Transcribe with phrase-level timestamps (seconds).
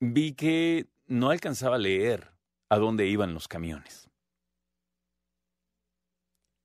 [0.00, 2.32] vi que no alcanzaba a leer
[2.68, 4.10] a dónde iban los camiones.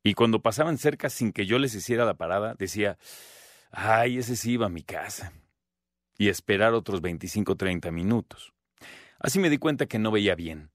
[0.03, 2.97] Y cuando pasaban cerca sin que yo les hiciera la parada, decía,
[3.71, 5.33] ay, ese sí iba a mi casa.
[6.17, 8.53] Y esperar otros 25 o 30 minutos.
[9.19, 10.71] Así me di cuenta que no veía bien.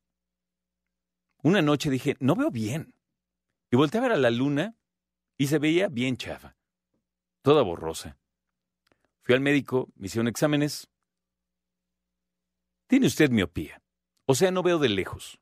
[1.43, 2.95] Una noche dije, no veo bien.
[3.71, 4.77] Y volteé a ver a la luna
[5.37, 6.57] y se veía bien chafa,
[7.43, 8.19] toda borrosa.
[9.23, 10.89] Fui al médico, me hicieron exámenes.
[12.87, 13.83] Tiene usted miopía,
[14.27, 15.41] o sea, no veo de lejos.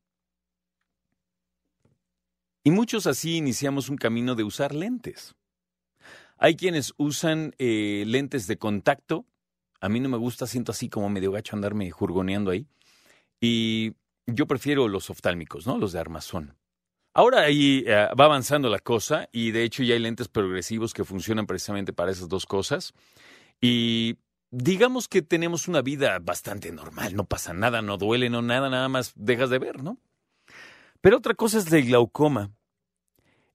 [2.65, 5.35] Y muchos así iniciamos un camino de usar lentes.
[6.39, 9.27] Hay quienes usan eh, lentes de contacto.
[9.81, 12.67] A mí no me gusta, siento así como medio gacho andarme jurgoneando ahí.
[13.41, 13.95] Y
[14.27, 15.79] yo prefiero los oftálmicos, ¿no?
[15.79, 16.57] Los de armazón.
[17.15, 21.05] Ahora ahí eh, va avanzando la cosa y de hecho ya hay lentes progresivos que
[21.05, 22.95] funcionan precisamente para esas dos cosas.
[23.61, 24.17] Y
[24.51, 28.89] digamos que tenemos una vida bastante normal, no pasa nada, no duele, no nada, nada
[28.89, 29.99] más dejas de ver, ¿no?
[31.03, 32.53] Pero otra cosa es el glaucoma.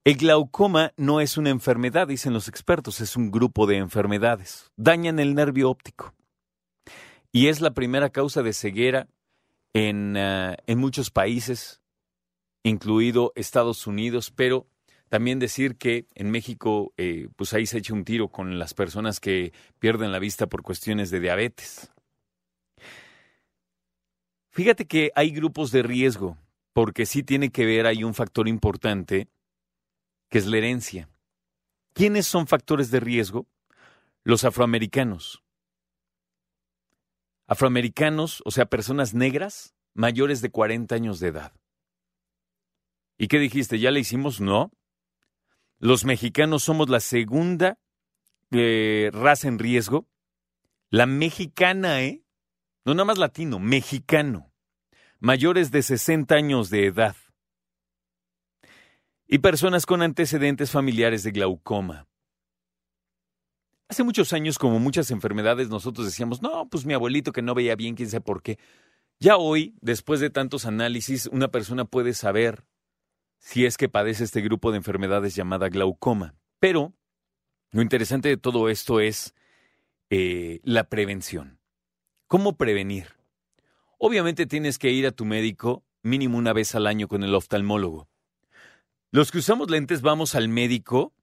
[0.03, 4.70] El glaucoma no es una enfermedad, dicen los expertos, es un grupo de enfermedades.
[4.76, 6.14] Dañan el nervio óptico.
[7.32, 9.08] Y es la primera causa de ceguera
[9.73, 11.82] en, ah, en muchos países,
[12.64, 14.67] incluido Estados Unidos, pero
[15.08, 19.22] también decir que en México, eh, pues ahí se echa un tiro con las personas
[19.22, 21.92] que pierden la vista por cuestiones de diabetes.
[24.49, 26.38] Fíjate que hay grupos de riesgo
[26.77, 29.32] porque sí tiene que ver, hay un factor importante,
[30.30, 31.10] que es la herencia.
[31.93, 33.48] ¿Quiénes son factores de riesgo?
[34.23, 35.43] Los afroamericanos.
[37.48, 41.52] Afroamericanos, o sea, personas negras mayores de 40 años de edad.
[43.17, 43.80] ¿Y qué dijiste?
[43.80, 44.39] ¿Ya le hicimos?
[44.39, 44.70] No.
[45.80, 47.80] Los mexicanos somos la segunda
[48.52, 50.08] eh, raza en riesgo.
[50.92, 52.23] La mexicana, ¿eh?
[52.86, 54.47] No nada más latino, mexicano
[55.20, 57.16] mayores de 60 años de edad
[59.28, 62.08] y personas con antecedentes familiares de glaucoma.
[63.89, 67.76] Hace muchos años, como muchas enfermedades, nosotros decíamos, no, pues mi abuelito que no veía
[67.76, 68.58] bien, quién sabe por qué.
[69.20, 72.66] Ya hoy, después de tantos análisis, una persona puede saber
[73.39, 76.36] si es que padece este grupo de enfermedades llamada glaucoma.
[76.60, 76.94] Pero
[77.72, 79.34] lo interesante de todo esto es
[80.10, 81.60] eh, la prevención.
[82.28, 83.17] ¿Cómo prevenir?
[83.98, 88.08] Obviamente tienes que ir a tu médico mínimo una vez al año con el oftalmólogo.
[89.12, 91.14] ¿Los que usamos lentes vamos al médico?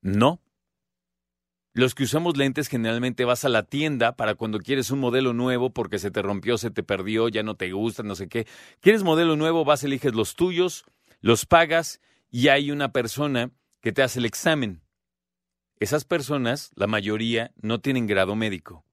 [0.00, 0.40] No.
[1.72, 5.70] Los que usamos lentes generalmente vas a la tienda para cuando quieres un modelo nuevo
[5.70, 8.46] porque se te rompió, se te perdió, ya no te gusta, no sé qué.
[8.80, 9.64] ¿Quieres modelo nuevo?
[9.64, 10.84] Vas, eliges los tuyos,
[11.20, 12.00] los pagas
[12.30, 13.50] y hay una persona
[13.80, 14.82] que te hace el examen.
[15.80, 18.84] Esas personas, la mayoría, no tienen grado médico.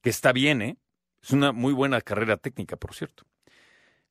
[0.00, 0.78] Que está bien, ¿eh?
[1.22, 3.24] Es una muy buena carrera técnica, por cierto.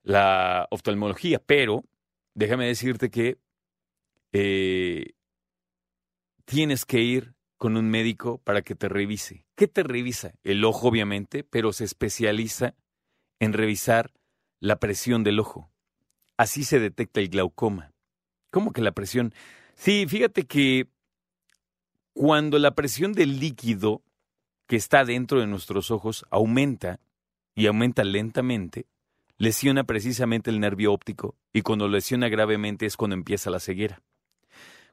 [0.03, 1.83] La oftalmología, pero
[2.33, 3.37] déjame decirte que
[4.31, 5.13] eh,
[6.45, 9.45] tienes que ir con un médico para que te revise.
[9.55, 10.33] ¿Qué te revisa?
[10.43, 12.75] El ojo, obviamente, pero se especializa
[13.39, 14.13] en revisar
[14.59, 15.71] la presión del ojo.
[16.37, 17.93] Así se detecta el glaucoma.
[18.51, 19.33] ¿Cómo que la presión?
[19.73, 20.87] Sí, fíjate que
[22.13, 24.03] cuando la presión del líquido
[24.67, 26.99] que está dentro de nuestros ojos aumenta
[27.55, 28.85] y aumenta lentamente,
[29.37, 34.01] lesiona precisamente el nervio óptico y cuando lesiona gravemente es cuando empieza la ceguera.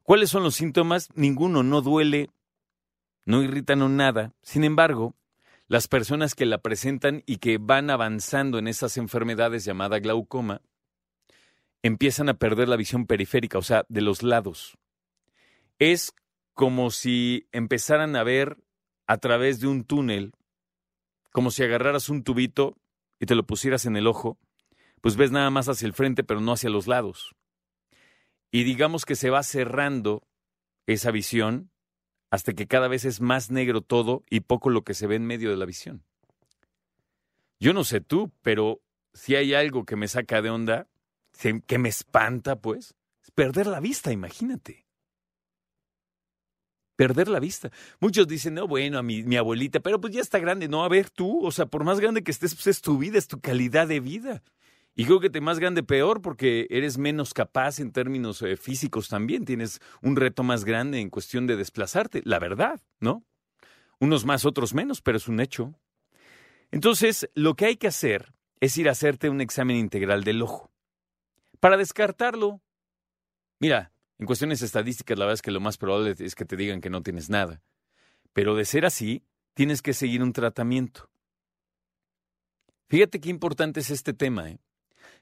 [0.02, 1.08] ¿Cuáles son los síntomas?
[1.14, 2.30] Ninguno, no duele,
[3.24, 4.32] no irritan nada.
[4.42, 5.14] Sin embargo,
[5.66, 10.60] las personas que la presentan y que van avanzando en esas enfermedades llamada glaucoma,
[11.82, 14.78] empiezan a perder la visión periférica, o sea, de los lados.
[15.78, 16.14] Es
[16.54, 18.58] como si empezaran a ver
[19.06, 20.32] a través de un túnel,
[21.30, 22.76] como si agarraras un tubito
[23.20, 24.38] y te lo pusieras en el ojo,
[25.00, 27.34] pues ves nada más hacia el frente, pero no hacia los lados.
[28.50, 30.22] y digamos que se va cerrando
[30.86, 31.72] esa visión
[32.30, 35.26] hasta que cada vez es más negro todo y poco lo que se ve en
[35.26, 36.04] medio de la visión.
[37.58, 38.80] Yo no sé tú, pero
[39.12, 40.88] si hay algo que me saca de onda,
[41.66, 44.83] que me espanta, pues, es perder la vista, imagínate.
[46.96, 47.70] Perder la vista.
[48.00, 50.68] Muchos dicen, no, bueno, a mi, mi abuelita, pero pues ya está grande.
[50.68, 53.18] No, a ver tú, o sea, por más grande que estés, pues es tu vida,
[53.18, 54.42] es tu calidad de vida.
[54.96, 59.08] Y creo que te más grande peor porque eres menos capaz en términos eh, físicos
[59.08, 59.44] también.
[59.44, 62.22] Tienes un reto más grande en cuestión de desplazarte.
[62.24, 63.24] La verdad, ¿no?
[63.98, 65.74] Unos más, otros menos, pero es un hecho.
[66.70, 70.70] Entonces, lo que hay que hacer es ir a hacerte un examen integral del ojo.
[71.58, 72.60] Para descartarlo,
[73.58, 73.92] mira,
[74.24, 76.88] en cuestiones estadísticas la verdad es que lo más probable es que te digan que
[76.88, 77.60] no tienes nada.
[78.32, 79.22] Pero de ser así,
[79.52, 81.10] tienes que seguir un tratamiento.
[82.88, 84.60] Fíjate qué importante es este tema, ¿eh?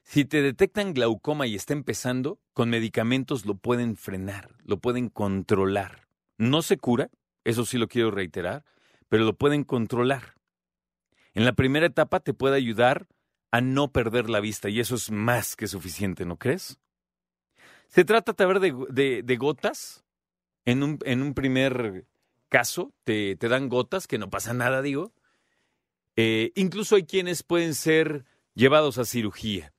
[0.03, 6.07] Si te detectan glaucoma y está empezando, con medicamentos lo pueden frenar, lo pueden controlar.
[6.37, 7.09] No se cura,
[7.43, 8.63] eso sí lo quiero reiterar,
[9.09, 10.35] pero lo pueden controlar.
[11.33, 13.07] En la primera etapa te puede ayudar
[13.51, 16.79] a no perder la vista y eso es más que suficiente, ¿no crees?
[17.93, 20.03] Se trata de, de, de gotas.
[20.65, 22.07] En un, en un primer
[22.49, 25.13] caso te, te, dan gotas, que no pasa nada, digo.
[26.15, 28.25] Eh, incluso hay quienes pueden ser
[28.55, 29.75] llevados a cirugía.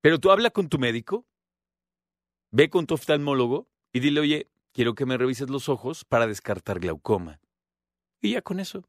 [0.00, 1.26] Pero tú habla con tu médico,
[2.50, 6.80] ve con tu oftalmólogo y dile, oye, quiero que me revises los ojos para descartar
[6.80, 7.40] glaucoma.
[8.22, 8.88] Y ya con eso.